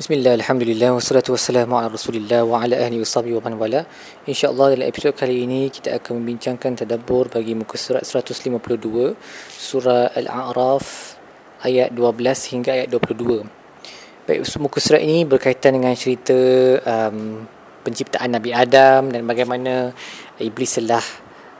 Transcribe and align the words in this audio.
Bismillah, 0.00 0.32
Alhamdulillah, 0.40 0.96
wassalatu 0.96 1.36
wassalamu 1.36 1.76
ala 1.76 1.92
rasulillah 1.92 2.40
wa 2.48 2.64
ala 2.64 2.72
ahli 2.72 3.04
sahbihi 3.04 3.36
wa 3.36 3.44
man 3.44 3.60
wala. 3.60 3.84
InsyaAllah 4.24 4.72
dalam 4.72 4.88
episod 4.88 5.12
kali 5.12 5.44
ini 5.44 5.68
kita 5.68 5.92
akan 6.00 6.24
membincangkan 6.24 6.72
tadabbur 6.72 7.28
bagi 7.28 7.52
muka 7.52 7.76
surat 7.76 8.00
152 8.08 8.80
Surah 9.52 10.08
Al-A'raf 10.16 11.20
ayat 11.68 11.92
12 11.92 12.16
hingga 12.48 12.80
ayat 12.80 12.88
22 12.88 13.44
Baik, 14.24 14.40
muka 14.56 14.80
surat 14.80 15.04
ini 15.04 15.28
berkaitan 15.28 15.76
dengan 15.76 15.92
cerita 15.92 16.32
um, 16.80 17.44
penciptaan 17.84 18.32
Nabi 18.32 18.56
Adam 18.56 19.12
dan 19.12 19.28
bagaimana 19.28 19.92
Iblis 20.40 20.80
telah 20.80 21.04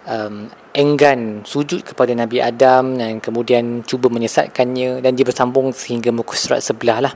um, 0.09 0.49
enggan 0.73 1.45
sujud 1.45 1.85
kepada 1.85 2.17
Nabi 2.17 2.41
Adam 2.41 2.97
dan 2.97 3.21
kemudian 3.21 3.85
cuba 3.85 4.09
menyesatkannya 4.09 5.05
dan 5.05 5.13
dia 5.13 5.29
bersambung 5.29 5.77
sehingga 5.77 6.09
muka 6.09 6.33
surat 6.41 6.65
sebelah 6.65 7.05
lah 7.05 7.15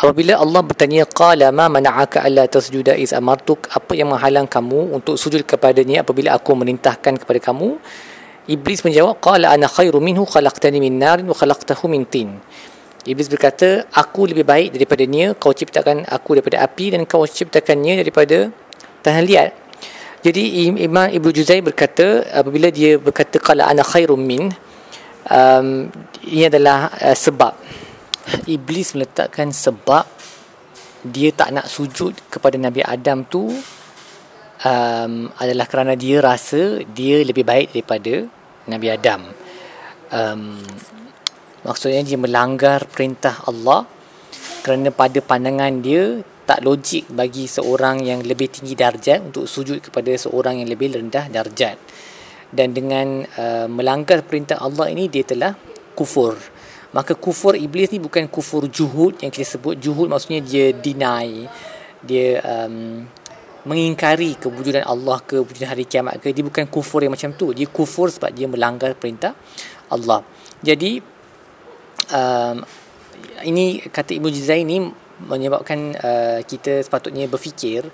Apabila 0.00 0.40
Allah 0.40 0.64
bertanya 0.64 1.04
qala 1.04 1.52
ma 1.52 1.68
mana'aka 1.68 2.24
alla 2.24 2.48
tasjuda 2.48 2.96
iz 2.96 3.12
amartuk? 3.12 3.68
Apa 3.68 3.92
yang 3.92 4.08
menghalang 4.12 4.48
kamu 4.48 4.96
untuk 4.96 5.20
sujud 5.20 5.44
kepadanya 5.44 6.00
apabila 6.00 6.32
aku 6.32 6.56
merintahkan 6.56 7.20
kepada 7.20 7.36
kamu? 7.36 7.76
Iblis 8.48 8.80
menjawab 8.80 9.20
qala 9.20 9.52
ana 9.52 9.68
khairu 9.68 10.00
minhu 10.00 10.24
khalaqtani 10.24 10.80
min 10.80 10.96
narin 10.96 11.28
wa 11.28 11.36
khalaqtahu 11.36 11.84
min 11.92 12.08
tin. 12.08 12.40
Iblis 13.04 13.28
berkata 13.28 13.84
aku 13.92 14.28
lebih 14.28 14.44
baik 14.48 14.76
daripada 14.76 15.04
dia 15.04 15.36
kau 15.36 15.52
ciptakan 15.52 16.08
aku 16.08 16.40
daripada 16.40 16.64
api 16.64 16.96
dan 16.96 17.04
kau 17.08 17.24
ciptakannya 17.24 18.00
daripada 18.00 18.52
tanah 19.00 19.24
liat 19.24 19.50
jadi 20.20 20.68
Imam 20.76 21.08
Ibnu 21.08 21.32
Juzai 21.32 21.64
berkata 21.64 22.28
apabila 22.28 22.68
dia 22.68 23.00
berkata 23.00 23.40
qala 23.40 23.64
ana 23.64 23.80
khairu 23.80 24.20
min 24.20 24.52
um, 25.32 25.88
ini 26.28 26.44
adalah 26.52 26.92
uh, 27.00 27.16
sebab 27.16 27.56
Iblis 28.46 28.94
meletakkan 28.94 29.50
sebab 29.50 30.06
dia 31.06 31.32
tak 31.32 31.56
nak 31.56 31.66
sujud 31.66 32.12
kepada 32.28 32.60
Nabi 32.60 32.84
Adam 32.84 33.24
tu 33.24 33.48
um, 34.64 35.12
adalah 35.40 35.66
kerana 35.66 35.96
dia 35.96 36.20
rasa 36.20 36.84
dia 36.84 37.24
lebih 37.24 37.44
baik 37.44 37.72
daripada 37.72 38.28
Nabi 38.68 38.86
Adam. 38.92 39.20
Um, 40.10 40.60
maksudnya 41.64 42.04
dia 42.04 42.18
melanggar 42.20 42.84
perintah 42.90 43.40
Allah 43.48 43.86
kerana 44.60 44.92
pada 44.92 45.18
pandangan 45.24 45.80
dia 45.80 46.20
tak 46.44 46.66
logik 46.66 47.06
bagi 47.14 47.46
seorang 47.46 48.02
yang 48.02 48.20
lebih 48.26 48.50
tinggi 48.50 48.74
darjat 48.74 49.22
untuk 49.22 49.46
sujud 49.46 49.78
kepada 49.80 50.10
seorang 50.18 50.60
yang 50.60 50.68
lebih 50.68 50.92
rendah 50.92 51.30
darjat. 51.30 51.78
Dan 52.50 52.74
dengan 52.74 53.22
uh, 53.22 53.70
melanggar 53.70 54.26
perintah 54.26 54.58
Allah 54.58 54.90
ini 54.90 55.06
dia 55.06 55.22
telah 55.22 55.54
kufur 55.94 56.34
maka 56.90 57.14
kufur 57.14 57.54
iblis 57.54 57.94
ni 57.94 58.02
bukan 58.02 58.26
kufur 58.26 58.66
juhud 58.66 59.22
yang 59.22 59.30
kita 59.30 59.58
sebut. 59.58 59.78
Juhud 59.78 60.10
maksudnya 60.10 60.42
dia 60.42 60.74
deny. 60.74 61.46
Dia 62.02 62.42
um, 62.42 63.06
mengingkari 63.62 64.40
kewujudan 64.40 64.82
Allah 64.82 65.22
ke 65.22 65.38
wujudan 65.38 65.70
hari 65.70 65.86
kiamat 65.86 66.18
ke. 66.18 66.34
Dia 66.34 66.42
bukan 66.42 66.66
kufur 66.66 67.06
yang 67.06 67.14
macam 67.14 67.30
tu. 67.38 67.54
Dia 67.54 67.70
kufur 67.70 68.10
sebab 68.10 68.34
dia 68.34 68.50
melanggar 68.50 68.98
perintah 68.98 69.38
Allah. 69.86 70.26
Jadi 70.58 70.98
um, 72.10 72.56
ini 73.46 73.80
kata 73.86 74.16
Ibnu 74.18 74.28
Juzai 74.28 74.66
ni 74.66 74.82
menyebabkan 75.20 75.94
uh, 75.94 76.38
kita 76.42 76.80
sepatutnya 76.82 77.28
berfikir 77.28 77.86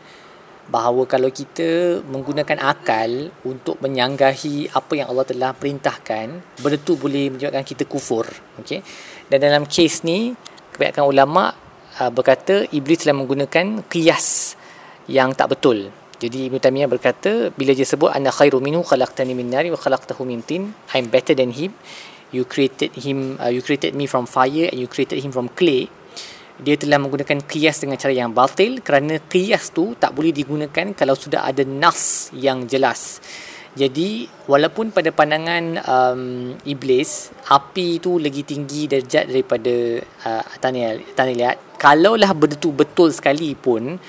bahawa 0.66 1.06
kalau 1.06 1.30
kita 1.30 2.02
menggunakan 2.10 2.58
akal 2.58 3.30
untuk 3.46 3.78
menyanggahi 3.78 4.74
apa 4.74 4.92
yang 4.98 5.06
Allah 5.14 5.26
telah 5.26 5.50
perintahkan 5.54 6.58
benda 6.58 6.78
tu 6.82 6.98
boleh 6.98 7.30
menyebabkan 7.30 7.62
kita 7.62 7.86
kufur 7.86 8.26
okey? 8.58 8.82
Dan 9.30 9.38
dalam 9.46 9.62
kes 9.70 10.02
ni 10.02 10.34
kebanyakan 10.74 11.04
ulama 11.06 11.54
uh, 12.02 12.10
berkata 12.10 12.66
iblis 12.74 13.06
telah 13.06 13.14
menggunakan 13.14 13.86
qiyas 13.86 14.58
yang 15.06 15.30
tak 15.38 15.54
betul. 15.54 15.90
Jadi 16.16 16.48
Ibn 16.48 16.56
Taymiyah 16.58 16.88
berkata 16.88 17.52
bila 17.52 17.76
dia 17.76 17.84
sebut 17.84 18.08
ana 18.08 18.32
khairu 18.32 18.58
minhu 18.58 18.80
khalaqtani 18.82 19.36
min 19.36 19.52
nari 19.52 19.68
wa 19.68 19.76
khalaqtahu 19.76 20.24
min 20.24 20.40
tin 20.40 20.72
i'm 20.96 21.06
better 21.12 21.36
than 21.36 21.54
him. 21.54 21.76
You 22.34 22.42
created 22.42 22.90
him 22.98 23.38
uh, 23.38 23.54
you 23.54 23.62
created 23.62 23.94
me 23.94 24.10
from 24.10 24.26
fire 24.26 24.66
and 24.66 24.82
you 24.82 24.90
created 24.90 25.22
him 25.22 25.30
from 25.30 25.46
clay 25.54 25.86
dia 26.56 26.80
telah 26.80 26.96
menggunakan 26.96 27.44
qiyas 27.44 27.84
dengan 27.84 28.00
cara 28.00 28.14
yang 28.16 28.32
batil 28.32 28.80
kerana 28.80 29.20
qiyas 29.20 29.76
tu 29.76 29.92
tak 30.00 30.16
boleh 30.16 30.32
digunakan 30.32 30.96
kalau 30.96 31.12
sudah 31.12 31.44
ada 31.44 31.64
nas 31.68 32.32
yang 32.32 32.64
jelas. 32.64 33.20
Jadi 33.76 34.24
walaupun 34.48 34.88
pada 34.88 35.12
pandangan 35.12 35.64
um, 35.84 36.56
iblis 36.64 37.28
api 37.52 38.00
tu 38.00 38.16
lagi 38.16 38.40
tinggi 38.40 38.88
darjat 38.88 39.28
daripada 39.28 40.00
uh, 40.24 40.44
tanah 40.56 41.36
liat 41.36 41.76
kalaulah 41.76 42.32
betul 42.32 42.72
betul 42.72 43.12
sekali 43.12 43.52
pun 43.52 44.00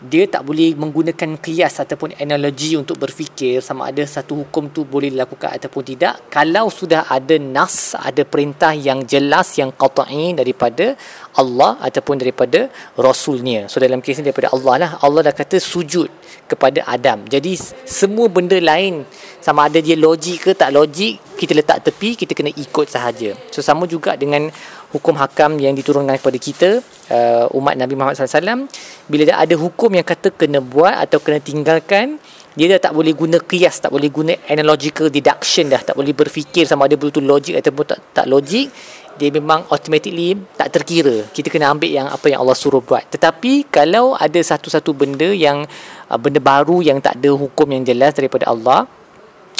dia 0.00 0.24
tak 0.24 0.48
boleh 0.48 0.72
menggunakan 0.80 1.36
kias 1.36 1.76
ataupun 1.84 2.16
analogi 2.16 2.72
untuk 2.72 2.96
berfikir 2.96 3.60
sama 3.60 3.92
ada 3.92 4.00
satu 4.08 4.40
hukum 4.40 4.72
tu 4.72 4.88
boleh 4.88 5.12
dilakukan 5.12 5.52
ataupun 5.52 5.82
tidak. 5.84 6.32
Kalau 6.32 6.72
sudah 6.72 7.04
ada 7.04 7.36
nas 7.36 7.92
ada 7.92 8.24
perintah 8.24 8.72
yang 8.72 9.04
jelas 9.04 9.60
yang 9.60 9.68
qat'i 9.76 10.32
daripada 10.32 10.96
Allah 11.36 11.76
ataupun 11.84 12.16
daripada 12.16 12.72
rasulnya. 12.96 13.68
So 13.68 13.76
dalam 13.76 14.00
kes 14.00 14.24
ni 14.24 14.32
daripada 14.32 14.48
Allah 14.56 14.74
lah. 14.80 14.90
Allah 15.04 15.28
dah 15.28 15.34
kata 15.36 15.60
sujud 15.60 16.08
kepada 16.48 16.80
Adam. 16.88 17.28
Jadi 17.28 17.60
semua 17.84 18.32
benda 18.32 18.56
lain 18.56 19.04
sama 19.44 19.68
ada 19.68 19.84
dia 19.84 20.00
logik 20.00 20.48
ke 20.48 20.50
tak 20.56 20.72
logik 20.72 21.20
kita 21.36 21.52
letak 21.56 21.84
tepi 21.84 22.16
kita 22.16 22.32
kena 22.32 22.48
ikut 22.56 22.88
sahaja. 22.88 23.36
So 23.52 23.60
sama 23.60 23.84
juga 23.84 24.16
dengan 24.16 24.48
hukum 24.90 25.14
hakam 25.18 25.58
yang 25.62 25.74
diturunkan 25.74 26.18
kepada 26.18 26.38
kita 26.38 26.70
uh, 27.10 27.46
umat 27.54 27.78
Nabi 27.78 27.94
Muhammad 27.94 28.18
SAW 28.18 28.66
bila 29.06 29.22
dah 29.26 29.38
ada 29.42 29.54
hukum 29.54 29.90
yang 29.94 30.06
kata 30.06 30.34
kena 30.34 30.58
buat 30.58 30.98
atau 30.98 31.22
kena 31.22 31.38
tinggalkan 31.38 32.18
dia 32.58 32.66
dah 32.76 32.90
tak 32.90 32.92
boleh 32.98 33.14
guna 33.14 33.38
kias 33.38 33.78
tak 33.78 33.94
boleh 33.94 34.10
guna 34.10 34.34
analogical 34.50 35.06
deduction 35.06 35.70
dah 35.70 35.78
tak 35.78 35.94
boleh 35.94 36.10
berfikir 36.10 36.66
sama 36.66 36.90
ada 36.90 36.98
betul 36.98 37.22
logik 37.22 37.54
ataupun 37.62 37.84
tak, 37.86 38.00
tak 38.10 38.26
logik 38.26 38.74
dia 39.20 39.28
memang 39.28 39.68
automatically 39.68 40.32
tak 40.56 40.72
terkira. 40.72 41.28
Kita 41.28 41.52
kena 41.52 41.76
ambil 41.76 41.92
yang 41.92 42.08
apa 42.08 42.32
yang 42.32 42.40
Allah 42.40 42.56
suruh 42.56 42.80
buat. 42.80 43.04
Tetapi 43.12 43.68
kalau 43.68 44.16
ada 44.16 44.40
satu-satu 44.40 44.96
benda 44.96 45.28
yang 45.28 45.68
uh, 46.08 46.16
benda 46.16 46.40
baru 46.40 46.80
yang 46.80 47.04
tak 47.04 47.20
ada 47.20 47.36
hukum 47.36 47.68
yang 47.68 47.84
jelas 47.84 48.16
daripada 48.16 48.48
Allah 48.48 48.88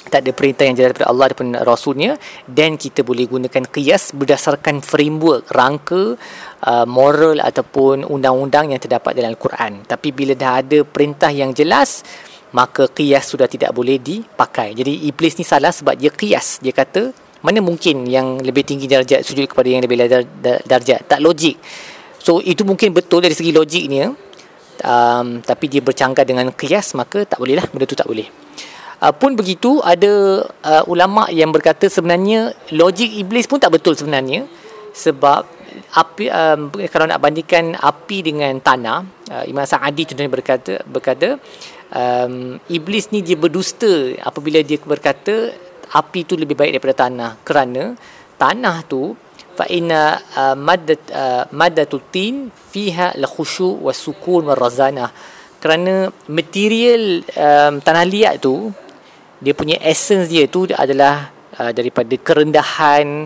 tak 0.09 0.25
ada 0.25 0.33
perintah 0.33 0.65
yang 0.65 0.75
jelas 0.78 0.97
daripada 0.97 1.09
Allah 1.12 1.25
ataupun 1.28 1.49
Rasulnya. 1.61 2.16
Dan 2.49 2.81
kita 2.81 3.05
boleh 3.05 3.28
gunakan 3.28 3.65
kias 3.69 4.16
berdasarkan 4.16 4.81
framework 4.81 5.53
rangka 5.53 6.16
uh, 6.65 6.87
moral 6.88 7.43
ataupun 7.44 8.09
undang-undang 8.09 8.72
yang 8.72 8.81
terdapat 8.81 9.12
dalam 9.12 9.37
Al-Quran. 9.37 9.84
Tapi 9.84 10.09
bila 10.16 10.33
dah 10.33 10.65
ada 10.65 10.78
perintah 10.87 11.28
yang 11.28 11.53
jelas 11.53 12.00
maka 12.50 12.91
kias 12.91 13.31
sudah 13.31 13.47
tidak 13.47 13.71
boleh 13.77 14.00
dipakai. 14.00 14.75
Jadi 14.75 15.06
iblis 15.06 15.39
ni 15.39 15.44
salah 15.47 15.71
sebab 15.71 15.94
dia 15.94 16.10
kias 16.10 16.59
dia 16.59 16.75
kata 16.75 17.15
mana 17.41 17.62
mungkin 17.62 18.05
yang 18.05 18.43
lebih 18.43 18.66
tinggi 18.66 18.84
darjat 18.91 19.25
sujud 19.25 19.49
kepada 19.49 19.69
yang 19.71 19.81
lebih 19.84 19.97
dar- 20.05 20.28
dar- 20.41 20.65
darjat? 20.66 21.06
Tak 21.06 21.21
logik. 21.22 21.56
So 22.21 22.43
itu 22.43 22.66
mungkin 22.66 22.93
betul 22.93 23.25
dari 23.25 23.37
segi 23.37 23.53
logiknya. 23.55 24.12
Um, 24.81 25.44
tapi 25.44 25.69
dia 25.69 25.84
bercanggah 25.84 26.25
dengan 26.25 26.49
kias 26.56 26.97
maka 26.97 27.28
tak 27.28 27.37
boleh 27.37 27.60
lah 27.60 27.69
benda 27.69 27.84
tu 27.84 27.93
tak 27.93 28.09
boleh 28.09 28.25
Uh, 29.00 29.16
pun 29.16 29.33
begitu 29.33 29.81
ada 29.81 30.44
uh, 30.44 30.84
ulama 30.84 31.25
yang 31.33 31.49
berkata 31.49 31.88
sebenarnya 31.88 32.53
logik 32.77 33.09
iblis 33.09 33.49
pun 33.49 33.56
tak 33.56 33.72
betul 33.72 33.97
sebenarnya 33.97 34.44
sebab 34.93 35.49
api 35.97 36.28
um, 36.28 36.69
kalau 36.93 37.09
nak 37.09 37.25
bandingkan 37.25 37.81
api 37.81 38.21
dengan 38.21 38.60
tanah 38.60 39.00
uh, 39.33 39.44
Imam 39.49 39.65
Sa'adi 39.65 40.05
contohnya 40.05 40.28
berkata 40.28 40.84
berkata 40.84 41.41
um, 41.97 42.60
iblis 42.69 43.09
ni 43.09 43.25
dia 43.25 43.41
berdusta 43.41 44.21
apabila 44.21 44.60
dia 44.60 44.77
berkata 44.84 45.49
api 45.91 46.21
tu 46.22 46.39
lebih 46.39 46.55
baik 46.55 46.78
daripada 46.78 47.06
tanah. 47.06 47.31
Kerana 47.43 47.94
tanah 48.39 48.77
tu 48.87 49.15
fa 49.59 49.66
inna 49.66 50.16
uh, 50.16 50.56
maddat 50.56 51.03
uh, 51.10 51.44
maddatul 51.50 52.06
tin 52.09 52.49
fiha 52.49 53.19
la 53.19 53.27
khushu 53.27 53.83
wa 53.83 53.92
sukun 53.92 54.47
wa 54.48 54.54
razana 54.54 55.10
kerana 55.60 56.09
material 56.33 57.21
um, 57.21 57.75
tanah 57.84 58.04
liat 58.09 58.34
tu 58.41 58.72
dia 59.41 59.57
punya 59.57 59.81
essence 59.81 60.28
dia 60.28 60.45
tu 60.45 60.69
adalah 60.69 61.33
uh, 61.57 61.72
daripada 61.72 62.13
kerendahan 62.21 63.25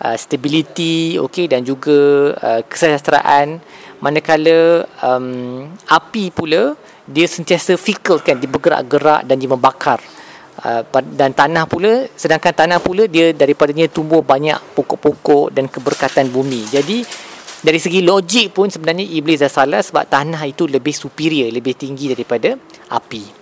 uh, 0.00 0.16
stability 0.16 1.20
okey 1.20 1.46
dan 1.52 1.60
juga 1.62 2.32
uh, 2.40 2.60
kesejahteraan. 2.64 3.60
Manakala 4.00 4.88
um, 5.04 5.68
api 5.84 6.32
pula 6.32 6.72
dia 7.04 7.28
sentiasa 7.28 7.76
fickle 7.76 8.24
kan 8.24 8.40
dia 8.40 8.48
bergerak-gerak 8.48 9.28
dan 9.28 9.36
dia 9.36 9.50
membakar. 9.52 10.00
Uh, 10.60 10.84
dan 11.16 11.32
tanah 11.32 11.64
pula 11.68 12.08
sedangkan 12.16 12.52
tanah 12.52 12.80
pula 12.80 13.04
dia 13.04 13.32
daripadanya 13.36 13.88
tumbuh 13.88 14.24
banyak 14.24 14.56
pokok-pokok 14.72 15.52
dan 15.52 15.68
keberkatan 15.68 16.32
bumi. 16.32 16.64
Jadi 16.72 17.04
dari 17.60 17.76
segi 17.76 18.00
logik 18.00 18.56
pun 18.56 18.72
sebenarnya 18.72 19.04
iblis 19.04 19.44
dah 19.44 19.52
salah 19.52 19.84
sebab 19.84 20.08
tanah 20.08 20.40
itu 20.48 20.64
lebih 20.64 20.96
superior 20.96 21.52
lebih 21.52 21.76
tinggi 21.76 22.08
daripada 22.08 22.56
api 22.88 23.39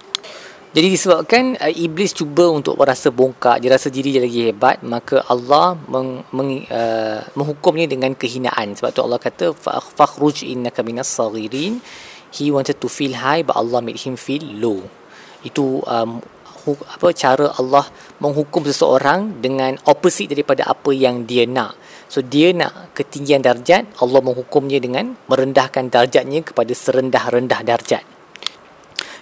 Jadi 0.68 0.92
disebabkan 0.92 1.56
uh, 1.56 1.72
iblis 1.72 2.12
cuba 2.12 2.52
untuk 2.52 2.76
merasa 2.76 3.08
bongkak, 3.08 3.64
dia 3.64 3.72
rasa 3.72 3.88
diri 3.88 4.12
dia 4.12 4.20
lagi 4.20 4.52
hebat, 4.52 4.84
maka 4.84 5.24
Allah 5.24 5.80
meng, 5.88 6.20
meng, 6.28 6.68
uh, 6.68 7.24
menghukumnya 7.32 7.88
dengan 7.88 8.12
kehinaan. 8.12 8.76
Sebab 8.76 8.90
tu 8.92 9.00
Allah 9.00 9.16
kata 9.16 9.56
fakhruj 9.96 10.44
innaka 10.44 10.84
minas 10.84 11.08
saghirin. 11.08 11.80
He 12.28 12.52
wanted 12.52 12.76
to 12.84 12.92
feel 12.92 13.16
high 13.16 13.40
but 13.40 13.56
Allah 13.56 13.80
made 13.80 13.96
him 13.96 14.20
feel 14.20 14.44
low. 14.44 14.84
Itu 15.40 15.80
um, 15.88 16.20
apa 16.76 17.08
cara 17.16 17.48
Allah 17.56 17.88
menghukum 18.20 18.60
seseorang 18.68 19.40
dengan 19.40 19.80
opposite 19.88 20.36
daripada 20.36 20.68
apa 20.68 20.92
yang 20.92 21.24
dia 21.24 21.48
nak. 21.48 21.80
So 22.12 22.20
dia 22.20 22.52
nak 22.52 22.92
ketinggian 22.92 23.40
darjat, 23.40 23.88
Allah 24.04 24.20
menghukumnya 24.20 24.76
dengan 24.76 25.16
merendahkan 25.32 25.88
darjatnya 25.88 26.44
kepada 26.44 26.76
serendah-rendah 26.76 27.64
darjat. 27.64 28.17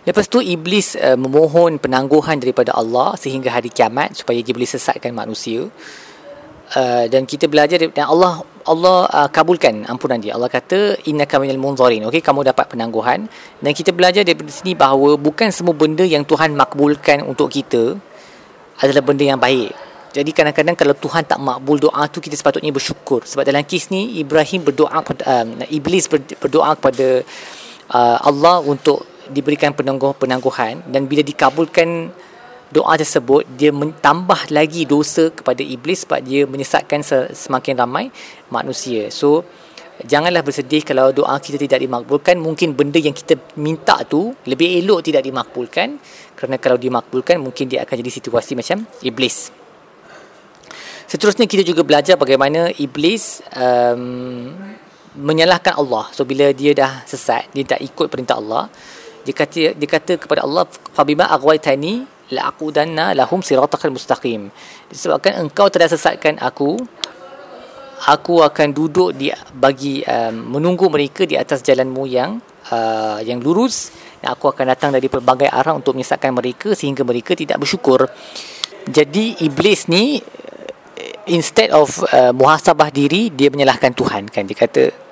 Lepas 0.06 0.30
tu 0.30 0.38
iblis 0.38 0.94
uh, 0.94 1.18
memohon 1.18 1.82
penangguhan 1.82 2.38
daripada 2.38 2.70
Allah 2.78 3.18
sehingga 3.18 3.50
hari 3.50 3.74
kiamat 3.74 4.14
supaya 4.14 4.38
dia 4.38 4.54
boleh 4.54 4.70
sesatkan 4.70 5.10
manusia. 5.10 5.66
Uh, 6.66 7.06
dan 7.10 7.26
kita 7.26 7.46
belajar 7.46 7.78
dan 7.78 8.06
Allah 8.06 8.42
Allah 8.66 9.06
uh, 9.10 9.28
kabulkan 9.30 9.82
ampunan 9.90 10.22
dia. 10.22 10.38
Allah 10.38 10.46
kata 10.46 10.94
innaka 11.10 11.42
minal 11.42 11.58
munzarin. 11.58 12.06
Okey, 12.06 12.22
kamu 12.22 12.46
dapat 12.46 12.70
penangguhan. 12.70 13.26
Dan 13.58 13.70
kita 13.74 13.90
belajar 13.90 14.22
daripada 14.22 14.50
sini 14.50 14.78
bahawa 14.78 15.18
bukan 15.18 15.50
semua 15.50 15.74
benda 15.74 16.06
yang 16.06 16.22
Tuhan 16.22 16.54
makbulkan 16.54 17.26
untuk 17.26 17.50
kita 17.50 17.98
adalah 18.78 19.02
benda 19.02 19.26
yang 19.26 19.42
baik. 19.42 19.74
Jadi 20.14 20.30
kadang-kadang 20.32 20.78
kalau 20.78 20.94
Tuhan 20.94 21.26
tak 21.26 21.42
makbul 21.42 21.82
doa 21.82 22.06
tu 22.06 22.22
kita 22.22 22.38
sepatutnya 22.38 22.70
bersyukur. 22.70 23.26
Sebab 23.26 23.42
dalam 23.42 23.66
kes 23.66 23.90
ni 23.90 24.22
Ibrahim 24.22 24.64
berdoa 24.64 25.02
kepada 25.02 25.44
iblis 25.68 26.08
berdoa 26.40 26.72
kepada 26.78 27.26
uh, 27.90 28.18
Allah 28.22 28.64
untuk 28.64 29.15
diberikan 29.30 29.74
penangguh 29.74 30.14
penangguhan 30.16 30.82
dan 30.90 31.10
bila 31.10 31.22
dikabulkan 31.22 32.12
doa 32.70 32.98
tersebut 32.98 33.46
dia 33.54 33.70
mentambah 33.70 34.50
lagi 34.50 34.82
dosa 34.88 35.30
kepada 35.30 35.62
iblis 35.62 36.02
sebab 36.02 36.18
dia 36.22 36.42
menyesatkan 36.48 37.02
semakin 37.30 37.74
ramai 37.78 38.10
manusia. 38.50 39.06
So 39.14 39.46
janganlah 40.02 40.42
bersedih 40.42 40.82
kalau 40.82 41.14
doa 41.14 41.38
kita 41.38 41.56
tidak 41.56 41.78
dimakbulkan. 41.78 42.36
Mungkin 42.42 42.74
benda 42.74 42.98
yang 42.98 43.14
kita 43.14 43.38
minta 43.58 44.02
tu 44.02 44.34
lebih 44.50 44.82
elok 44.82 45.06
tidak 45.06 45.22
dimakbulkan. 45.22 45.98
Kerana 46.34 46.58
kalau 46.58 46.76
dimakbulkan 46.76 47.38
mungkin 47.38 47.70
dia 47.70 47.86
akan 47.86 47.94
jadi 48.02 48.10
situasi 48.10 48.58
macam 48.58 48.82
iblis. 49.06 49.54
Seterusnya 51.06 51.46
kita 51.46 51.62
juga 51.62 51.86
belajar 51.86 52.18
bagaimana 52.18 52.74
iblis 52.82 53.38
um, 53.54 54.50
menyalahkan 55.14 55.78
Allah. 55.78 56.10
So 56.10 56.26
bila 56.26 56.50
dia 56.50 56.74
dah 56.74 57.06
sesat 57.06 57.46
dia 57.54 57.62
tak 57.62 57.78
ikut 57.78 58.10
perintah 58.10 58.42
Allah 58.42 58.66
dia 59.26 59.34
kata 59.34 59.74
dia 59.74 59.88
kata 59.90 60.22
kepada 60.22 60.46
Allah 60.46 60.70
fabima 60.94 61.26
aghwaytani 61.26 62.06
la 62.30 62.50
aqudanna 62.50 63.10
lahum 63.18 63.42
siratal 63.42 63.90
mustaqim. 63.90 64.54
Disebabkan 64.86 65.42
engkau 65.42 65.66
telah 65.66 65.90
sesatkan 65.90 66.38
aku 66.38 66.78
aku 68.06 68.44
akan 68.46 68.68
duduk 68.70 69.18
di 69.18 69.34
bagi 69.50 70.06
um, 70.06 70.54
menunggu 70.54 70.86
mereka 70.86 71.26
di 71.26 71.34
atas 71.34 71.62
jalanmu 71.66 72.06
yang 72.06 72.38
uh, 72.70 73.18
yang 73.26 73.42
lurus. 73.42 73.90
Dan 74.22 74.32
aku 74.32 74.48
akan 74.48 74.64
datang 74.72 74.90
dari 74.94 75.10
pelbagai 75.10 75.50
arah 75.50 75.74
untuk 75.74 75.98
menyesatkan 75.98 76.32
mereka 76.32 76.72
sehingga 76.72 77.02
mereka 77.02 77.34
tidak 77.34 77.58
bersyukur. 77.58 78.06
Jadi 78.86 79.42
iblis 79.42 79.90
ni 79.90 80.22
instead 81.26 81.74
of 81.74 81.90
uh, 82.14 82.30
muhasabah 82.30 82.94
diri 82.94 83.34
dia 83.34 83.50
menyalahkan 83.50 83.90
Tuhan 83.90 84.30
kan? 84.30 84.46
Dia 84.46 84.56
kata 84.56 85.05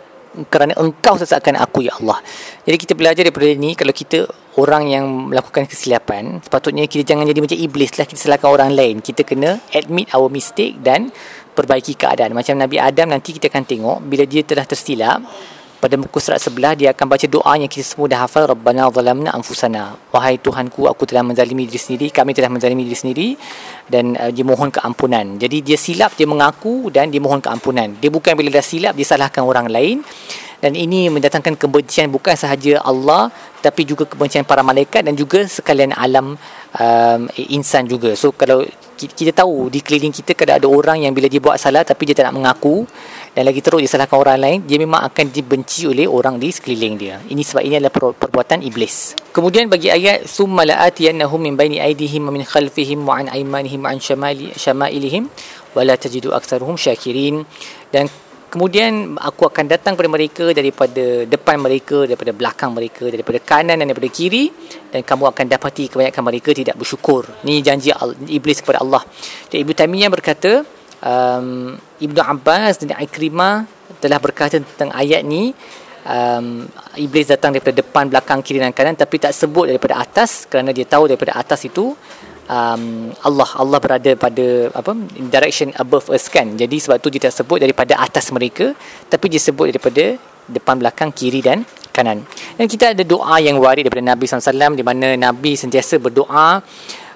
kerana 0.50 0.74
engkau 0.76 1.14
sesatkan 1.14 1.54
aku 1.56 1.86
ya 1.86 1.94
Allah. 2.02 2.18
Jadi 2.66 2.76
kita 2.76 2.92
belajar 2.98 3.22
daripada 3.22 3.46
ini 3.46 3.78
kalau 3.78 3.94
kita 3.94 4.26
orang 4.58 4.90
yang 4.90 5.04
melakukan 5.30 5.66
kesilapan, 5.70 6.42
sepatutnya 6.42 6.86
kita 6.90 7.14
jangan 7.14 7.26
jadi 7.26 7.40
macam 7.42 7.58
iblis 7.58 7.94
lah 7.98 8.06
kita 8.06 8.20
salahkan 8.20 8.50
orang 8.50 8.70
lain. 8.74 8.98
Kita 8.98 9.22
kena 9.22 9.62
admit 9.74 10.10
our 10.10 10.26
mistake 10.26 10.78
dan 10.82 11.14
perbaiki 11.54 11.94
keadaan. 11.94 12.34
Macam 12.34 12.58
Nabi 12.58 12.82
Adam 12.82 13.14
nanti 13.14 13.34
kita 13.34 13.46
akan 13.50 13.64
tengok 13.64 13.98
bila 14.02 14.26
dia 14.26 14.42
telah 14.42 14.66
tersilap, 14.66 15.22
pada 15.80 15.94
muka 16.00 16.18
surat 16.22 16.40
sebelah 16.40 16.72
dia 16.78 16.94
akan 16.94 17.06
baca 17.06 17.26
doa 17.28 17.52
yang 17.58 17.70
kita 17.70 17.84
semua 17.84 18.06
dah 18.10 18.24
hafal 18.24 18.50
Rabbana 18.50 18.88
zalamna 18.90 19.30
anfusana. 19.34 19.98
Wahai 20.14 20.38
Tuhanku 20.40 20.86
aku 20.90 21.04
telah 21.06 21.22
menzalimi 21.26 21.66
diri 21.68 21.80
sendiri 21.80 22.06
kami 22.08 22.32
telah 22.32 22.50
menzalimi 22.50 22.86
diri 22.86 22.98
sendiri 22.98 23.28
dan 23.90 24.16
uh, 24.16 24.30
dia 24.32 24.44
mohon 24.46 24.70
keampunan. 24.72 25.36
Jadi 25.38 25.60
dia 25.60 25.78
silap 25.78 26.14
dia 26.18 26.26
mengaku 26.26 26.88
dan 26.88 27.10
dia 27.10 27.20
mohon 27.20 27.42
keampunan. 27.42 27.92
Dia 27.98 28.08
bukan 28.08 28.32
bila 28.38 28.48
dah 28.54 28.64
silap 28.64 28.94
dia 28.98 29.06
salahkan 29.06 29.42
orang 29.44 29.68
lain. 29.68 30.00
Dan 30.64 30.72
ini 30.72 31.12
mendatangkan 31.12 31.60
kebencian 31.60 32.08
bukan 32.08 32.32
sahaja 32.40 32.80
Allah 32.80 33.28
tapi 33.60 33.84
juga 33.84 34.08
kebencian 34.08 34.48
para 34.48 34.64
malaikat 34.64 35.04
dan 35.04 35.12
juga 35.12 35.44
sekalian 35.44 35.92
alam 35.92 36.40
um, 36.80 37.20
insan 37.36 37.84
juga. 37.84 38.16
So 38.16 38.32
kalau 38.32 38.64
kita 38.96 39.34
tahu 39.34 39.68
di 39.68 39.84
keliling 39.84 40.14
kita 40.14 40.32
kadang 40.32 40.56
ada 40.62 40.68
orang 40.70 41.04
yang 41.04 41.12
bila 41.12 41.28
dia 41.28 41.42
buat 41.42 41.60
salah 41.60 41.84
tapi 41.84 42.08
dia 42.08 42.16
tak 42.16 42.32
nak 42.32 42.36
mengaku 42.40 42.88
dan 43.34 43.42
lagi 43.50 43.60
teruk 43.60 43.82
dia 43.82 43.90
salahkan 43.90 44.14
orang 44.14 44.38
lain 44.38 44.58
dia 44.62 44.78
memang 44.78 45.02
akan 45.10 45.26
dibenci 45.34 45.90
oleh 45.90 46.06
orang 46.06 46.38
di 46.38 46.54
sekeliling 46.54 46.94
dia 46.94 47.18
ini 47.28 47.42
sebab 47.42 47.62
ini 47.66 47.82
adalah 47.82 47.92
perbuatan 48.14 48.62
iblis 48.62 49.18
kemudian 49.34 49.66
bagi 49.66 49.90
ayat 49.90 50.30
summa 50.30 50.62
la'atiyannahum 50.62 51.42
min 51.42 51.58
baini 51.58 51.82
aydihim 51.82 52.30
wa 52.30 52.32
min 52.32 52.46
khalfihim 52.46 53.02
wa 53.02 53.18
an 53.18 53.26
aymanihim 53.28 53.82
wa 53.82 53.90
an 53.90 53.98
shamali 53.98 54.54
shamailihim 54.54 55.26
wa 55.74 55.82
la 55.82 55.98
tajidu 55.98 56.30
aktsaruhum 56.30 56.78
syakirin 56.78 57.42
dan 57.90 58.06
Kemudian 58.54 59.18
aku 59.18 59.50
akan 59.50 59.66
datang 59.66 59.98
kepada 59.98 60.06
mereka 60.14 60.54
daripada 60.54 61.26
depan 61.26 61.58
mereka, 61.58 62.06
daripada 62.06 62.30
belakang 62.30 62.70
mereka, 62.70 63.10
daripada 63.10 63.42
kanan 63.42 63.82
dan 63.82 63.90
daripada 63.90 64.06
kiri 64.06 64.46
dan 64.94 65.02
kamu 65.02 65.34
akan 65.34 65.44
dapati 65.50 65.90
kebanyakan 65.90 66.22
mereka 66.22 66.54
tidak 66.54 66.78
bersyukur. 66.78 67.26
Ini 67.42 67.66
janji 67.66 67.90
iblis 68.30 68.62
kepada 68.62 68.78
Allah. 68.86 69.02
Dan 69.50 69.58
Ibu 69.58 69.74
Tamiyah 69.74 70.06
berkata, 70.06 70.62
um, 71.02 71.74
Ibnu 71.98 72.20
Abbas 72.20 72.78
dan 72.84 72.94
Ikrimah 73.00 73.66
telah 73.98 74.18
berkata 74.20 74.60
tentang 74.60 74.92
ayat 74.94 75.24
ni. 75.24 75.56
Um, 76.04 76.68
iblis 77.00 77.32
datang 77.32 77.56
daripada 77.56 77.80
depan, 77.80 78.12
belakang, 78.12 78.44
kiri 78.44 78.60
dan 78.60 78.76
kanan 78.76 78.92
tapi 78.92 79.16
tak 79.16 79.32
sebut 79.32 79.72
daripada 79.72 79.96
atas 80.04 80.44
kerana 80.44 80.68
dia 80.68 80.84
tahu 80.84 81.08
daripada 81.08 81.32
atas 81.32 81.64
itu 81.64 81.96
um, 82.48 83.08
Allah 83.24 83.48
Allah 83.56 83.78
berada 83.80 84.12
pada 84.12 84.68
apa 84.76 84.92
direction 85.32 85.72
above 85.80 86.12
us 86.12 86.28
kan. 86.28 86.44
Jadi 86.60 86.76
sebab 86.76 87.00
tu 87.00 87.08
dia 87.08 87.28
tak 87.28 87.40
sebut 87.40 87.56
daripada 87.56 87.96
atas 87.96 88.28
mereka 88.36 88.76
tapi 89.08 89.32
dia 89.32 89.40
sebut 89.40 89.72
daripada 89.72 90.20
depan 90.44 90.76
belakang 90.76 91.08
kiri 91.08 91.40
dan 91.40 91.64
kanan. 91.94 92.26
Dan 92.58 92.66
kita 92.66 92.92
ada 92.92 93.02
doa 93.06 93.38
yang 93.40 93.56
warid 93.62 93.86
daripada 93.88 94.04
Nabi 94.04 94.26
SAW 94.26 94.74
di 94.76 94.84
mana 94.84 95.14
Nabi 95.16 95.56
sentiasa 95.56 95.96
berdoa 95.96 96.60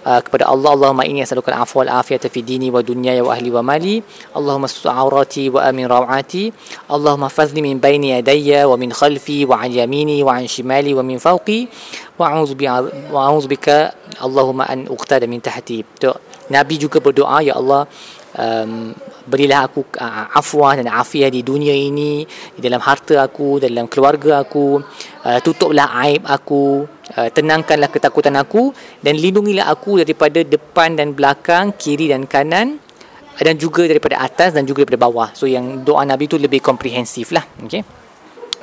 uh, 0.08 0.20
kepada 0.24 0.48
Allah. 0.48 0.72
Allahumma 0.72 1.04
inni 1.04 1.20
as'aluka 1.20 1.52
al-afwa 1.52 1.84
wal 1.84 1.92
afiyata 2.00 2.32
fi 2.32 2.40
dini 2.40 2.72
wa 2.72 2.80
dunyaya 2.80 3.20
wa 3.20 3.36
ahli 3.36 3.52
wa 3.52 3.60
mali. 3.60 4.00
Allahumma 4.32 4.72
sutu 4.72 4.88
awrati 4.88 5.52
wa 5.52 5.68
amin 5.68 5.84
rawati. 5.84 6.44
Allahumma 6.88 7.28
fazni 7.28 7.60
min 7.60 7.76
baini 7.76 8.16
yadayya 8.16 8.64
wa 8.64 8.80
min 8.80 8.88
khalfi 8.88 9.44
wa 9.44 9.60
an 9.60 9.68
yamini 9.68 10.24
wa 10.24 10.40
an 10.40 10.48
shimali 10.48 10.96
wa 10.96 11.04
min 11.04 11.20
fawqi. 11.20 11.68
Wa 12.16 12.32
a'udzu 12.32 13.48
bika 13.52 13.76
Allahumma 14.24 14.64
an 14.72 14.88
uqtada 14.88 15.28
min 15.28 15.44
tahti. 15.44 15.84
Nabi 16.48 16.74
juga 16.80 16.98
berdoa 17.04 17.44
ya 17.44 17.60
Allah 17.60 17.84
um, 18.36 18.96
berilah 19.28 19.68
aku 19.68 19.84
uh, 20.00 20.26
afwah 20.32 20.72
dan 20.76 20.88
afiah 20.88 21.28
di 21.28 21.44
dunia 21.44 21.72
ini 21.72 22.24
di 22.56 22.60
dalam 22.64 22.80
harta 22.80 23.20
aku 23.28 23.60
dalam 23.60 23.84
keluarga 23.92 24.40
aku 24.40 24.80
uh, 25.28 25.38
tutuplah 25.44 25.92
aib 26.08 26.24
aku 26.24 26.88
uh, 27.16 27.28
tenangkanlah 27.32 27.88
ketakutan 27.88 28.34
aku 28.36 28.74
dan 29.00 29.16
lindungilah 29.16 29.70
aku 29.70 30.02
daripada 30.02 30.42
depan 30.42 30.98
dan 30.98 31.14
belakang 31.14 31.76
kiri 31.78 32.12
dan 32.12 32.28
kanan 32.28 32.82
dan 33.38 33.54
juga 33.54 33.86
daripada 33.86 34.18
atas 34.18 34.50
dan 34.52 34.66
juga 34.66 34.82
daripada 34.82 35.06
bawah 35.06 35.30
so 35.32 35.46
yang 35.46 35.86
doa 35.86 36.02
Nabi 36.02 36.26
tu 36.26 36.36
lebih 36.36 36.58
komprehensif 36.58 37.30
lah 37.30 37.46
okay? 37.62 37.86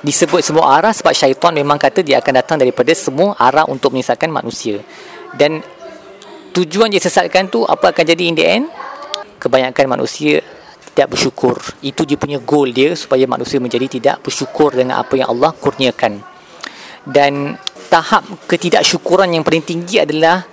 disebut 0.03 0.43
semua 0.43 0.77
arah 0.77 0.91
sebab 0.91 1.15
syaitan 1.15 1.55
memang 1.55 1.79
kata 1.79 2.03
dia 2.03 2.19
akan 2.19 2.33
datang 2.43 2.57
daripada 2.59 2.91
semua 2.91 3.33
arah 3.39 3.65
untuk 3.65 3.95
menyesatkan 3.95 4.27
manusia 4.27 4.83
dan 5.33 5.63
tujuan 6.51 6.91
dia 6.91 6.99
sesatkan 6.99 7.47
tu 7.47 7.63
apa 7.63 7.95
akan 7.95 8.03
jadi 8.03 8.23
in 8.27 8.35
the 8.35 8.45
end 8.45 8.65
kebanyakan 9.39 9.85
manusia 9.85 10.41
tidak 10.95 11.11
bersyukur. 11.11 11.59
Itu 11.83 12.07
dia 12.07 12.15
punya 12.15 12.39
goal 12.39 12.71
dia 12.71 12.95
supaya 12.95 13.27
manusia 13.27 13.59
menjadi 13.59 13.99
tidak 13.99 14.23
bersyukur 14.23 14.71
dengan 14.71 15.03
apa 15.03 15.19
yang 15.19 15.27
Allah 15.27 15.51
kurniakan. 15.51 16.23
Dan 17.03 17.59
tahap 17.87 18.25
ketidaksyukuran 18.49 19.31
yang 19.31 19.43
paling 19.45 19.63
tinggi 19.63 20.01
adalah 20.01 20.43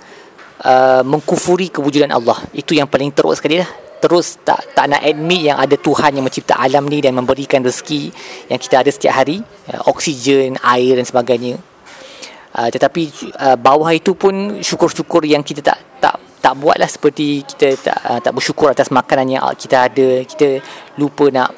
uh, 0.63 1.01
mengkufuri 1.03 1.69
kewujudan 1.69 2.11
Allah. 2.13 2.39
Itu 2.55 2.73
yang 2.73 2.87
paling 2.87 3.11
teruk 3.11 3.35
sekali 3.35 3.61
lah. 3.61 3.69
Terus 4.03 4.43
tak 4.43 4.75
tak 4.75 4.91
nak 4.91 4.99
admit 4.99 5.47
yang 5.47 5.55
ada 5.55 5.79
Tuhan 5.79 6.19
yang 6.19 6.27
mencipta 6.27 6.59
alam 6.59 6.83
ni 6.91 6.99
dan 6.99 7.15
memberikan 7.15 7.63
rezeki 7.63 8.11
yang 8.51 8.59
kita 8.59 8.83
ada 8.83 8.91
setiap 8.91 9.23
hari, 9.23 9.39
uh, 9.71 9.81
oksigen, 9.87 10.59
air 10.59 10.99
dan 10.99 11.05
sebagainya. 11.07 11.55
Uh, 12.53 12.69
tetapi 12.69 13.33
uh, 13.39 13.57
bawah 13.57 13.89
itu 13.89 14.13
pun 14.13 14.61
syukur-syukur 14.61 15.25
yang 15.25 15.41
kita 15.41 15.65
tak 15.65 15.79
tak 15.97 16.15
tak 16.43 16.59
buatlah 16.59 16.91
seperti 16.91 17.47
kita 17.47 17.67
tak, 17.79 17.97
uh, 18.03 18.19
tak 18.19 18.35
bersyukur 18.35 18.67
atas 18.67 18.91
makanan 18.91 19.39
yang 19.39 19.41
kita 19.55 19.87
ada 19.87 20.07
kita 20.27 20.59
lupa 20.99 21.31
nak 21.31 21.55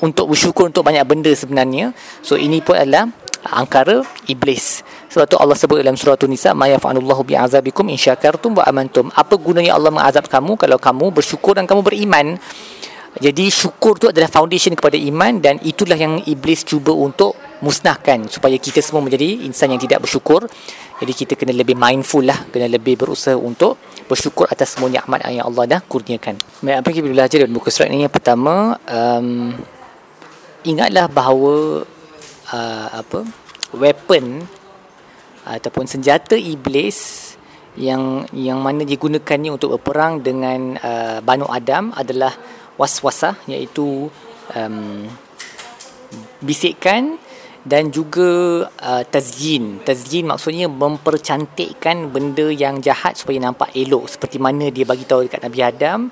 untuk 0.00 0.32
bersyukur 0.32 0.66
untuk 0.66 0.82
banyak 0.82 1.04
benda 1.04 1.28
sebenarnya 1.30 1.92
so 2.24 2.34
ini 2.34 2.64
pun 2.64 2.74
adalah 2.80 3.06
angkara 3.46 4.02
iblis 4.26 4.82
sebab 5.18 5.26
tu 5.26 5.34
Allah 5.34 5.58
sebut 5.58 5.82
dalam 5.82 5.98
surah 5.98 6.14
An-Nisa 6.14 6.54
ma 6.54 6.70
yaf'alullahu 6.70 7.26
bi'azabikum 7.26 7.90
in 7.90 7.98
syakartum 7.98 8.54
wa 8.54 8.62
amantum 8.62 9.10
apa 9.18 9.34
gunanya 9.34 9.74
Allah 9.74 9.90
mengazab 9.90 10.30
kamu 10.30 10.54
kalau 10.54 10.78
kamu 10.78 11.10
bersyukur 11.10 11.58
dan 11.58 11.66
kamu 11.66 11.82
beriman 11.82 12.38
jadi 13.18 13.50
syukur 13.50 13.98
tu 13.98 14.06
adalah 14.06 14.30
foundation 14.30 14.78
kepada 14.78 14.94
iman 14.94 15.42
dan 15.42 15.58
itulah 15.66 15.98
yang 15.98 16.22
iblis 16.22 16.62
cuba 16.62 16.94
untuk 16.94 17.34
musnahkan 17.58 18.30
supaya 18.30 18.54
kita 18.62 18.78
semua 18.78 19.02
menjadi 19.02 19.42
insan 19.42 19.74
yang 19.74 19.82
tidak 19.82 20.06
bersyukur. 20.06 20.46
Jadi 21.02 21.12
kita 21.14 21.34
kena 21.34 21.50
lebih 21.50 21.74
mindful 21.74 22.22
lah, 22.22 22.46
kena 22.46 22.70
lebih 22.70 22.94
berusaha 22.94 23.34
untuk 23.34 23.74
bersyukur 24.06 24.46
atas 24.46 24.78
semua 24.78 24.86
nikmat 24.86 25.26
yang 25.34 25.50
Allah 25.50 25.78
dah 25.78 25.80
kurniakan. 25.82 26.38
Baik, 26.62 26.76
apa 26.78 26.88
kita 26.94 27.06
belajar 27.10 27.36
dalam 27.42 27.54
buku 27.58 27.70
surat 27.74 27.90
ini 27.90 28.06
yang 28.06 28.14
pertama, 28.14 28.78
um, 28.86 29.50
ingatlah 30.62 31.10
bahawa 31.10 31.82
uh, 32.54 32.88
apa 33.02 33.26
weapon 33.74 34.46
ataupun 35.56 35.88
senjata 35.88 36.36
iblis 36.36 37.32
yang 37.78 38.26
yang 38.34 38.58
mana 38.58 38.82
digunakannya 38.82 39.54
untuk 39.54 39.78
berperang 39.78 40.20
dengan 40.20 40.74
uh, 40.82 41.18
Banu 41.22 41.46
Adam 41.46 41.94
adalah 41.94 42.34
waswasah 42.74 43.38
iaitu 43.46 44.10
um, 44.52 45.06
bisikan 46.42 47.16
dan 47.66 47.92
juga 47.92 48.64
uh, 48.66 49.04
tazyin. 49.04 49.82
Tazyin 49.84 50.26
maksudnya 50.26 50.66
mempercantikkan 50.66 52.08
benda 52.08 52.48
yang 52.48 52.80
jahat 52.80 53.18
supaya 53.18 53.38
nampak 53.42 53.74
elok 53.76 54.08
seperti 54.08 54.40
mana 54.40 54.72
dia 54.72 54.88
bagi 54.88 55.04
tahu 55.04 55.28
dekat 55.28 55.44
Nabi 55.44 55.60
Adam 55.60 56.08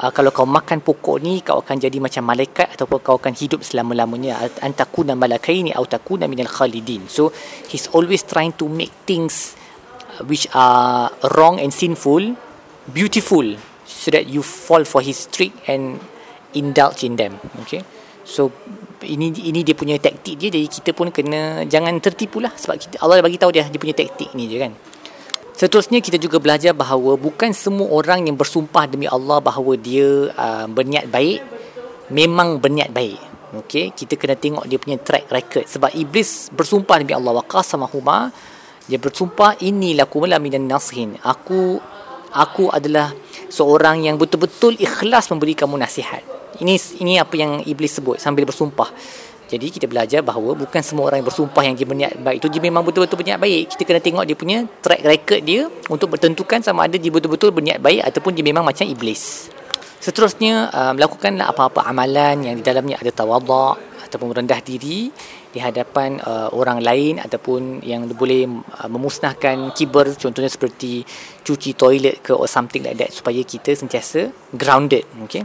uh, 0.00 0.10
kalau 0.10 0.32
kau 0.32 0.48
makan 0.48 0.80
pokok 0.80 1.16
ni 1.20 1.44
kau 1.44 1.60
akan 1.60 1.76
jadi 1.76 2.00
macam 2.00 2.24
malaikat 2.24 2.74
ataupun 2.74 2.98
kau 3.04 3.16
akan 3.20 3.36
hidup 3.36 3.60
selama-lamanya. 3.60 4.40
Antakuna 4.64 5.12
malakaini 5.12 5.76
atau 5.76 5.86
takuna 6.00 6.24
minal 6.24 6.48
khalidin. 6.48 7.04
So 7.06 7.30
he's 7.68 7.86
always 7.92 8.24
trying 8.24 8.56
to 8.56 8.66
make 8.66 8.92
things 9.04 9.54
uh, 10.16 10.24
which 10.24 10.48
are 10.56 11.12
wrong 11.36 11.60
and 11.60 11.70
sinful 11.70 12.34
beautiful 12.90 13.44
so 13.84 14.08
that 14.10 14.26
you 14.26 14.40
fall 14.40 14.82
for 14.88 15.04
his 15.04 15.28
trick 15.28 15.52
and 15.68 16.00
indulge 16.56 17.04
in 17.04 17.14
them. 17.20 17.36
Okay? 17.66 17.84
So 18.24 18.50
ini 19.04 19.32
ini 19.32 19.60
dia 19.64 19.76
punya 19.76 20.00
taktik 20.00 20.40
dia. 20.40 20.48
Jadi 20.48 20.66
kita 20.68 20.90
pun 20.96 21.12
kena 21.12 21.64
jangan 21.68 21.96
tertipu 22.00 22.40
lah. 22.40 22.52
Sebab 22.56 22.76
kita, 22.80 22.96
Allah 23.04 23.20
bagi 23.20 23.36
tahu 23.36 23.52
dia 23.52 23.68
dia 23.68 23.80
punya 23.80 23.96
taktik 23.96 24.32
ni 24.32 24.48
je 24.48 24.58
kan 24.60 24.72
seterusnya 25.60 26.00
kita 26.00 26.16
juga 26.16 26.40
belajar 26.40 26.72
bahawa 26.72 27.20
bukan 27.20 27.52
semua 27.52 27.92
orang 27.92 28.24
yang 28.24 28.36
bersumpah 28.40 28.88
demi 28.88 29.04
Allah 29.04 29.44
bahawa 29.44 29.76
dia 29.76 30.32
uh, 30.32 30.64
berniat 30.64 31.12
baik 31.12 31.44
memang 32.08 32.56
berniat 32.56 32.88
baik 32.88 33.20
okey 33.60 33.92
kita 33.92 34.16
kena 34.16 34.40
tengok 34.40 34.64
dia 34.64 34.80
punya 34.80 34.96
track 34.96 35.28
record 35.28 35.68
sebab 35.68 35.92
iblis 35.92 36.48
bersumpah 36.48 36.96
demi 37.04 37.12
Allah 37.12 37.36
wa 37.36 37.44
qasamahuma 37.44 38.32
dia 38.88 38.96
bersumpah 38.96 39.60
inilah 39.60 40.08
kumala 40.08 40.40
minan 40.40 40.64
nasihin 40.64 41.20
aku 41.20 41.76
aku 42.32 42.70
adalah 42.70 43.12
seorang 43.50 44.06
yang 44.06 44.16
betul-betul 44.16 44.78
ikhlas 44.78 45.28
memberi 45.28 45.58
kamu 45.58 45.76
nasihat. 45.76 46.22
Ini 46.62 46.74
ini 47.02 47.18
apa 47.18 47.34
yang 47.34 47.60
iblis 47.66 47.98
sebut 47.98 48.22
sambil 48.22 48.46
bersumpah. 48.46 48.88
Jadi 49.50 49.66
kita 49.74 49.90
belajar 49.90 50.22
bahawa 50.22 50.54
bukan 50.54 50.78
semua 50.78 51.10
orang 51.10 51.18
yang 51.18 51.28
bersumpah 51.28 51.62
yang 51.66 51.74
dia 51.74 51.82
berniat 51.82 52.22
baik 52.22 52.38
itu 52.38 52.46
dia 52.46 52.62
memang 52.62 52.86
betul-betul 52.86 53.18
berniat 53.18 53.42
baik. 53.42 53.74
Kita 53.74 53.82
kena 53.82 53.98
tengok 53.98 54.22
dia 54.22 54.36
punya 54.38 54.58
track 54.78 55.02
record 55.02 55.42
dia 55.42 55.66
untuk 55.90 56.14
bertentukan 56.14 56.62
sama 56.62 56.86
ada 56.86 56.94
dia 56.94 57.10
betul-betul 57.10 57.50
berniat 57.50 57.82
baik 57.82 58.06
ataupun 58.06 58.30
dia 58.30 58.46
memang 58.46 58.62
macam 58.62 58.86
iblis. 58.86 59.50
Seterusnya 59.98 60.70
uh, 60.70 60.92
melakukanlah 60.94 61.50
apa-apa 61.50 61.82
amalan 61.84 62.46
yang 62.46 62.54
di 62.56 62.62
dalamnya 62.62 63.02
ada 63.02 63.10
tawaduk 63.10 63.90
ataupun 64.06 64.32
rendah 64.32 64.62
diri 64.62 65.10
di 65.50 65.58
hadapan 65.58 66.22
uh, 66.22 66.50
orang 66.54 66.78
lain 66.78 67.18
ataupun 67.18 67.82
yang 67.82 68.06
boleh 68.14 68.46
uh, 68.46 68.86
memusnahkan 68.86 69.74
kiber 69.74 70.14
contohnya 70.14 70.46
seperti 70.46 71.02
cuci 71.42 71.74
toilet 71.74 72.22
ke 72.22 72.30
or 72.30 72.46
something 72.46 72.86
like 72.86 72.94
that 72.94 73.10
supaya 73.10 73.42
kita 73.42 73.74
sentiasa 73.74 74.30
grounded 74.54 75.02
okay 75.26 75.42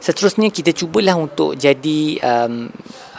seterusnya 0.00 0.48
kita 0.48 0.72
cubalah 0.72 1.20
untuk 1.20 1.52
jadi 1.60 2.16
um, 2.24 2.72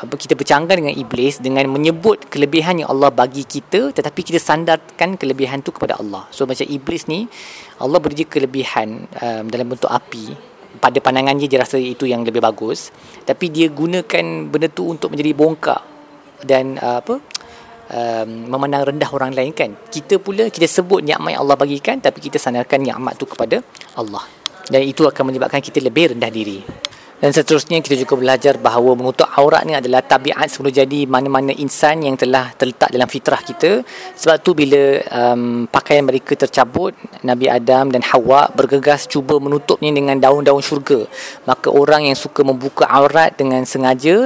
kita 0.10 0.34
bercanggah 0.34 0.74
dengan 0.74 0.94
iblis 0.98 1.38
dengan 1.38 1.70
menyebut 1.70 2.26
kelebihan 2.26 2.82
yang 2.82 2.90
Allah 2.90 3.14
bagi 3.14 3.46
kita 3.46 3.94
tetapi 3.94 4.26
kita 4.26 4.42
sandarkan 4.42 5.14
kelebihan 5.14 5.62
tu 5.62 5.70
kepada 5.70 6.02
Allah. 6.02 6.26
So 6.34 6.50
macam 6.50 6.66
iblis 6.66 7.06
ni 7.06 7.30
Allah 7.78 8.02
beri 8.02 8.26
dia 8.26 8.28
kelebihan 8.30 9.06
um, 9.06 9.44
dalam 9.52 9.70
bentuk 9.70 9.92
api. 9.92 10.50
Pada 10.82 10.98
pandangannya 11.04 11.46
dia 11.46 11.62
rasa 11.62 11.78
itu 11.78 12.10
yang 12.10 12.26
lebih 12.26 12.42
bagus. 12.42 12.90
Tapi 13.28 13.54
dia 13.54 13.70
gunakan 13.70 14.50
benda 14.50 14.72
tu 14.72 14.90
untuk 14.90 15.14
menjadi 15.14 15.38
bongkak 15.38 15.82
dan 16.42 16.82
uh, 16.82 16.98
apa 17.04 17.22
um, 17.94 18.30
memandang 18.50 18.90
rendah 18.90 19.10
orang 19.14 19.38
lain 19.38 19.54
kan. 19.54 19.78
Kita 19.92 20.18
pula 20.18 20.50
kita 20.50 20.66
sebut 20.66 21.06
nikmat 21.06 21.38
yang 21.38 21.46
Allah 21.46 21.58
bagikan 21.60 22.02
tapi 22.02 22.24
kita 22.24 22.42
sandarkan 22.42 22.82
nikmat 22.82 23.22
tu 23.22 23.30
kepada 23.30 23.62
Allah. 23.94 24.26
Dan 24.66 24.82
itu 24.88 25.06
akan 25.06 25.30
menyebabkan 25.30 25.62
kita 25.62 25.78
lebih 25.84 26.16
rendah 26.16 26.32
diri 26.32 26.91
dan 27.22 27.30
seterusnya 27.38 27.86
kita 27.86 27.94
juga 28.02 28.18
belajar 28.18 28.58
bahawa 28.58 28.98
menutup 28.98 29.30
aurat 29.38 29.62
ni 29.62 29.78
adalah 29.78 30.02
tabiat 30.02 30.50
sebelum 30.50 30.74
jadi 30.74 31.06
mana-mana 31.06 31.54
insan 31.54 32.02
yang 32.02 32.18
telah 32.18 32.50
terletak 32.58 32.90
dalam 32.90 33.06
fitrah 33.06 33.38
kita. 33.46 33.86
Sebab 34.18 34.42
tu 34.42 34.58
bila 34.58 34.98
um, 35.14 35.70
pakaian 35.70 36.02
mereka 36.02 36.34
tercabut, 36.34 36.98
Nabi 37.22 37.46
Adam 37.46 37.94
dan 37.94 38.02
Hawa 38.02 38.50
bergegas 38.58 39.06
cuba 39.06 39.38
menutupnya 39.38 39.94
dengan 39.94 40.18
daun-daun 40.18 40.66
syurga. 40.66 41.06
Maka 41.46 41.70
orang 41.70 42.10
yang 42.10 42.18
suka 42.18 42.42
membuka 42.42 42.90
aurat 42.90 43.38
dengan 43.38 43.62
sengaja 43.70 44.26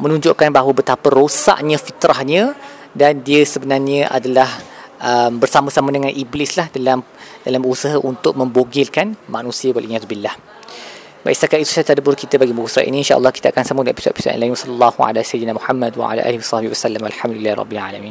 menunjukkan 0.00 0.48
bahawa 0.48 0.72
betapa 0.72 1.12
rosaknya 1.12 1.76
fitrahnya 1.76 2.56
dan 2.96 3.20
dia 3.20 3.44
sebenarnya 3.44 4.08
adalah 4.08 4.48
um, 4.96 5.36
bersama-sama 5.36 5.92
dengan 5.92 6.08
iblis 6.08 6.56
lah 6.56 6.72
dalam 6.72 7.04
dalam 7.44 7.62
usaha 7.68 8.00
untuk 8.00 8.32
membogilkan 8.32 9.12
manusia 9.28 9.76
waliyadzubillah. 9.76 10.59
Baik 11.20 11.36
setakat 11.36 11.60
itu 11.60 11.76
saya 11.76 11.84
tadabur 11.84 12.16
kita 12.16 12.40
bagi 12.40 12.56
buku 12.56 12.64
surat 12.64 12.88
ini. 12.88 13.04
Insyaallah 13.04 13.28
kita 13.28 13.52
akan 13.52 13.60
sambung 13.60 13.84
di 13.84 13.92
episod-episod 13.92 14.32
lain. 14.40 14.56
Sallallahu 14.56 15.04
alaihi 15.04 15.20
wasallam 15.20 15.60
Muhammad 15.60 15.92
wa 16.00 16.16
ala 16.16 16.24
alihi 16.24 16.40
wasallam 16.40 17.04
alhamdulillah 17.04 17.60
alamin. 17.76 18.08